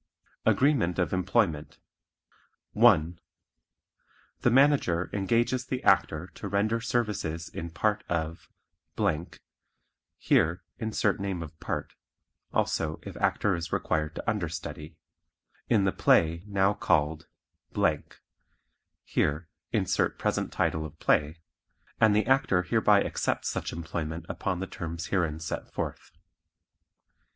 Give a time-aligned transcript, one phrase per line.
[0.47, 1.77] Agreement of Employment
[2.71, 3.19] 1.
[4.39, 8.49] The Manager engages the Actor to render services in part of
[10.17, 11.93] (Here insert name of part;
[12.51, 14.97] also if Actor is required to understudy)
[15.69, 17.27] in the play now called
[19.03, 21.41] (Here insert present title of play)
[21.99, 26.09] and the Actor hereby accepts such employment upon the terms herein set forth.